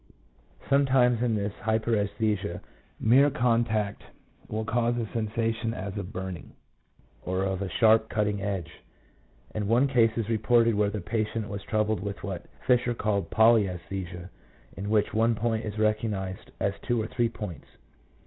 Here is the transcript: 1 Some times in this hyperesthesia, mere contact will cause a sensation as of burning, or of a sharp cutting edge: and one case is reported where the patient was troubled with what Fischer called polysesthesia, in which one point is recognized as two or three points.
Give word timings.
1 0.67 0.67
Some 0.71 0.85
times 0.87 1.21
in 1.21 1.35
this 1.35 1.53
hyperesthesia, 1.61 2.59
mere 2.99 3.29
contact 3.29 4.01
will 4.47 4.65
cause 4.65 4.97
a 4.97 5.05
sensation 5.13 5.75
as 5.75 5.95
of 5.95 6.11
burning, 6.11 6.55
or 7.21 7.43
of 7.43 7.61
a 7.61 7.69
sharp 7.69 8.09
cutting 8.09 8.41
edge: 8.41 8.81
and 9.53 9.67
one 9.67 9.87
case 9.87 10.17
is 10.17 10.27
reported 10.27 10.73
where 10.73 10.89
the 10.89 11.01
patient 11.01 11.47
was 11.47 11.61
troubled 11.61 11.99
with 11.99 12.23
what 12.23 12.47
Fischer 12.65 12.95
called 12.95 13.29
polysesthesia, 13.29 14.29
in 14.75 14.89
which 14.89 15.13
one 15.13 15.35
point 15.35 15.65
is 15.65 15.77
recognized 15.77 16.49
as 16.59 16.73
two 16.81 16.99
or 16.99 17.05
three 17.05 17.29
points. 17.29 17.67